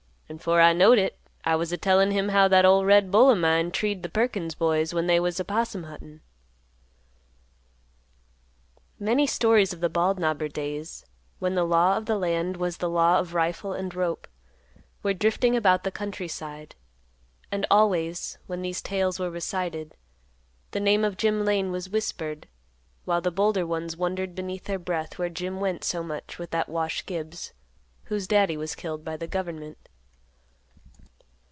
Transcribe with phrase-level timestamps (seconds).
[0.31, 3.27] An' 'fore I knowed it, I was a tellin' him how that ol' red bull
[3.27, 6.21] o' mine treed th' Perkins' boys when they was a possum huntin'."
[8.97, 11.05] Many stories of the Bald Knobber days,
[11.39, 14.25] when the law of the land was the law of rifle and rope,
[15.03, 16.75] were drifting about the country side,
[17.51, 19.97] and always, when these tales were recited,
[20.71, 22.47] the name of Jim Lane was whispered;
[23.03, 26.69] while the bolder ones wondered beneath their breath where Jim went so much with that
[26.69, 27.51] Wash Gibbs,
[28.05, 29.77] whose daddy was killed by the Government.